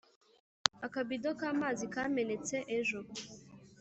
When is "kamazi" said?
1.39-1.85